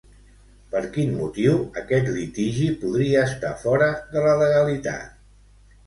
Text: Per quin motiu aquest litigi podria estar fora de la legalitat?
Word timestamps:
Per 0.71 0.79
quin 0.95 1.13
motiu 1.17 1.59
aquest 1.83 2.11
litigi 2.17 2.73
podria 2.83 3.23
estar 3.33 3.55
fora 3.63 3.95
de 4.17 4.29
la 4.29 4.37
legalitat? 4.45 5.27